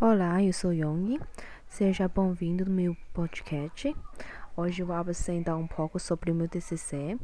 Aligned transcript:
Olá, 0.00 0.40
eu 0.40 0.52
sou 0.52 0.72
Yong. 0.72 1.18
Seja 1.66 2.06
bem-vindo 2.06 2.64
no 2.64 2.70
meu 2.70 2.96
podcast. 3.12 3.92
Hoje 4.60 4.82
vou 4.82 4.96
apresentar 4.96 5.56
um 5.56 5.68
pouco 5.68 6.00
sobre 6.00 6.32
o 6.32 6.34
meu 6.34 6.48
TCC. 6.48 7.16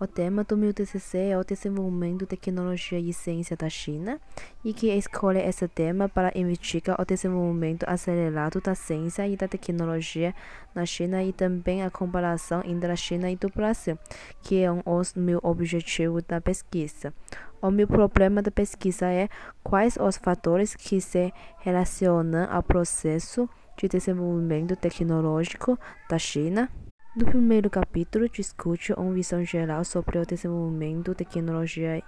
O 0.00 0.08
tema 0.08 0.42
do 0.42 0.56
meu 0.56 0.74
TCC 0.74 1.18
é 1.18 1.38
o 1.38 1.44
desenvolvimento 1.44 2.18
de 2.18 2.26
tecnologia 2.26 2.98
e 2.98 3.12
ciência 3.12 3.56
da 3.56 3.70
China 3.70 4.20
e 4.64 4.74
que 4.74 4.88
escolhe 4.88 5.38
esse 5.38 5.68
tema 5.68 6.08
para 6.08 6.36
investigar 6.36 7.00
o 7.00 7.04
desenvolvimento 7.04 7.84
acelerado 7.86 8.60
da 8.60 8.74
ciência 8.74 9.24
e 9.28 9.36
da 9.36 9.46
tecnologia 9.46 10.34
na 10.74 10.84
China 10.84 11.22
e 11.22 11.32
também 11.32 11.84
a 11.84 11.92
comparação 11.92 12.60
entre 12.64 12.90
a 12.90 12.96
China 12.96 13.30
e 13.30 13.36
do 13.36 13.48
Brasil, 13.50 13.96
que 14.42 14.60
é 14.60 14.72
um 14.72 14.82
dos 14.84 15.14
meus 15.14 15.44
objetivos 15.44 16.24
da 16.24 16.40
pesquisa. 16.40 17.14
O 17.62 17.70
meu 17.70 17.86
problema 17.86 18.42
da 18.42 18.50
pesquisa 18.50 19.06
é 19.06 19.28
quais 19.62 19.96
os 19.96 20.16
fatores 20.16 20.74
que 20.74 21.00
se 21.00 21.32
relacionam 21.60 22.48
ao 22.50 22.64
processo 22.64 23.48
de 23.80 23.88
desenvolvimento 23.88 24.76
tecnológico 24.76 25.78
da 26.08 26.18
China. 26.18 26.68
No 27.16 27.24
primeiro 27.24 27.70
capítulo, 27.70 28.28
discute 28.28 28.92
uma 28.92 29.12
visão 29.12 29.42
geral 29.42 29.84
sobre 29.84 30.18
o 30.18 30.26
desenvolvimento 30.26 31.10
de 31.12 31.24
tecnologia 31.24 32.02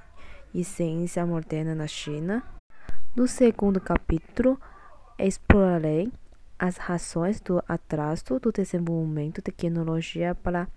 e 0.53 0.63
ciência 0.63 1.25
moderna 1.25 1.75
na 1.75 1.87
China. 1.87 2.43
No 3.17 3.27
segundo 3.27 3.81
capítulo, 3.81 4.61
explorarei 5.19 6.13
as 6.59 6.77
razões 6.77 7.41
do 7.41 7.63
atraso 7.67 8.39
do 8.39 8.53
desenvolvimento 8.53 9.37
de 9.37 9.51
tecnologia 9.51 10.35
para 10.35 10.69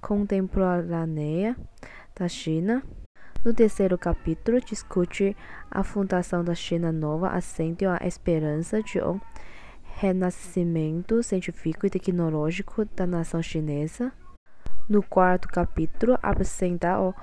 contemporânea 0.00 1.56
da 2.14 2.28
China. 2.28 2.82
No 3.44 3.52
terceiro 3.52 3.98
capítulo, 3.98 4.60
discute 4.60 5.36
a 5.70 5.82
fundação 5.82 6.44
da 6.44 6.54
China 6.54 6.92
Nova, 6.92 7.28
acende 7.28 7.84
a 7.84 7.98
esperança 8.06 8.82
de 8.82 9.02
um 9.02 9.20
renascimento 9.96 11.22
científico 11.22 11.86
e 11.86 11.90
tecnológico 11.90 12.84
da 12.84 13.06
nação 13.06 13.42
chinesa. 13.42 14.12
No 14.88 15.02
quarto 15.02 15.48
capítulo, 15.48 16.18
apresenta 16.22 17.00
o 17.00 17.14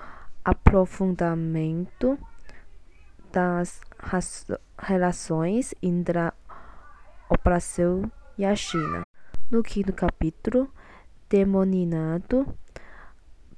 aprofundamento 0.44 2.17
das 3.31 3.81
relações 4.77 5.75
entre 5.81 6.19
o 7.30 7.36
Brasil 7.44 8.09
e 8.38 8.45
a 8.45 8.55
China. 8.55 9.03
No 9.49 9.61
quinto 9.61 9.94
capítulo, 9.94 10.72
denominado 11.30 12.58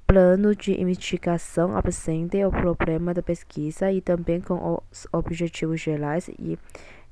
Plano 0.06 0.54
de 0.54 0.78
investigação, 0.78 1.74
apresenta 1.74 2.46
o 2.46 2.50
problema 2.50 3.14
da 3.14 3.22
pesquisa 3.22 3.90
e 3.90 4.02
também 4.02 4.40
com 4.40 4.78
os 4.90 5.06
objetivos 5.10 5.80
gerais 5.80 6.28
e 6.28 6.58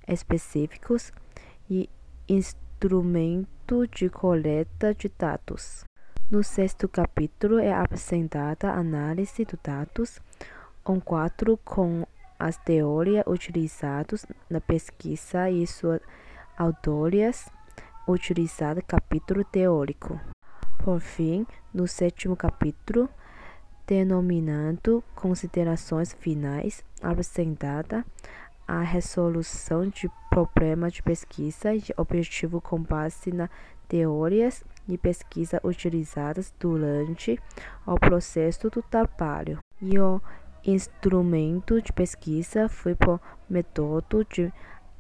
específicos 0.07 1.11
e 1.69 1.89
instrumento 2.29 3.87
de 3.87 4.09
coleta 4.09 4.95
de 4.95 5.11
dados. 5.19 5.85
No 6.31 6.43
sexto 6.43 6.89
capítulo 6.89 7.59
é 7.59 7.73
apresentada 7.73 8.71
a 8.71 8.79
análise 8.79 9.45
dos 9.45 9.59
dados, 9.63 10.21
um 10.89 10.99
quadro 10.99 11.59
com 11.65 12.07
as 12.39 12.57
teorias 12.57 13.25
utilizadas 13.27 14.27
na 14.49 14.61
pesquisa 14.61 15.51
e 15.51 15.67
suas 15.67 16.01
autorias, 16.57 17.49
utilizado 18.09 18.83
capítulo 18.87 19.45
teórico. 19.45 20.19
Por 20.83 21.01
fim, 21.01 21.47
no 21.73 21.87
sétimo 21.87 22.35
capítulo, 22.35 23.09
denominado 23.87 25.05
Considerações 25.15 26.13
Finais, 26.15 26.85
apresentada 27.01 28.05
a 28.67 28.81
resolução 28.81 29.89
de 29.89 30.11
problemas 30.31 30.93
de 30.93 31.03
pesquisa 31.03 31.75
e 31.75 31.83
objetivo 31.97 32.61
com 32.61 32.81
base 32.81 33.33
nas 33.33 33.51
teorias 33.89 34.65
de 34.87 34.97
pesquisa 34.97 35.61
utilizadas 35.63 36.55
durante 36.59 37.39
o 37.87 37.99
processo 37.99 38.71
do 38.71 38.83
trabalho. 38.83 39.59
E 39.81 39.99
o 39.99 40.21
instrumento 40.65 41.83
de 41.83 41.93
pesquisa 41.93 42.69
foi 42.69 42.95
por 42.95 43.21
método 43.49 44.25
de 44.25 44.53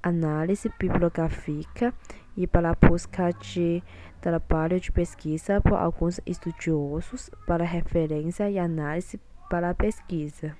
análise 0.02 0.70
bibliográfica 0.78 1.94
e 2.36 2.46
para 2.46 2.74
busca 2.74 3.32
de 3.32 3.82
trabalho 4.20 4.80
de 4.80 4.90
pesquisa 4.90 5.60
por 5.60 5.74
alguns 5.74 6.20
estudiosos 6.26 7.30
para 7.46 7.64
referência 7.64 8.50
e 8.50 8.58
análise 8.58 9.20
para 9.48 9.70
a 9.70 9.74
pesquisa. 9.74 10.56